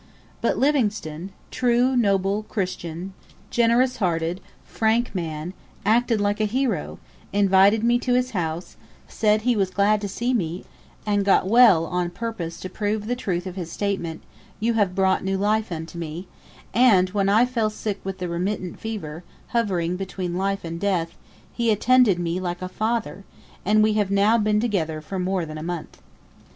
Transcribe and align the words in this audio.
But 0.41 0.57
Livingstone 0.57 1.29
true, 1.51 1.95
noble 1.95 2.41
Christian, 2.49 3.13
generous 3.51 3.97
hearted, 3.97 4.41
frank 4.65 5.13
man 5.13 5.53
acted 5.85 6.19
like 6.19 6.39
a 6.39 6.45
hero, 6.45 6.97
invited 7.31 7.83
me 7.83 7.99
to 7.99 8.15
his 8.15 8.31
house, 8.31 8.77
said 9.07 9.43
he 9.43 9.55
was 9.55 9.69
glad 9.69 10.01
to 10.01 10.07
see 10.07 10.33
me, 10.33 10.65
and 11.05 11.23
got 11.23 11.47
well 11.47 11.85
on 11.85 12.09
purpose 12.09 12.59
to 12.61 12.67
prove 12.67 13.05
the 13.05 13.15
truth 13.15 13.45
of 13.45 13.55
his 13.55 13.71
statement, 13.71 14.23
"You 14.59 14.73
have 14.73 14.95
brought 14.95 15.23
new 15.23 15.37
life 15.37 15.71
unto 15.71 15.99
me;" 15.99 16.27
and 16.73 17.07
when 17.11 17.29
I 17.29 17.45
fell 17.45 17.69
sick 17.69 18.01
with 18.03 18.17
the 18.17 18.27
remittent 18.27 18.79
fever, 18.79 19.23
hovering 19.49 19.97
between 19.97 20.33
life 20.35 20.63
and 20.65 20.79
death, 20.79 21.15
he 21.53 21.69
attended 21.69 22.17
me 22.17 22.39
like 22.39 22.63
a 22.63 22.67
father, 22.69 23.23
and 23.63 23.83
we 23.83 23.93
have 24.01 24.09
now 24.09 24.39
been 24.39 24.59
together 24.59 24.99
for 24.99 25.19
more 25.19 25.45
than 25.45 25.59
a 25.59 25.61
month. 25.61 26.01